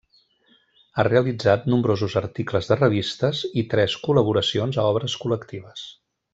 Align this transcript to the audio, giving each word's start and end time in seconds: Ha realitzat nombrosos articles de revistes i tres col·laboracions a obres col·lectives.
Ha 0.95 1.03
realitzat 1.07 1.67
nombrosos 1.73 2.15
articles 2.23 2.71
de 2.71 2.79
revistes 2.81 3.43
i 3.63 3.67
tres 3.75 3.99
col·laboracions 4.09 4.81
a 4.87 4.91
obres 4.97 5.19
col·lectives. 5.27 5.89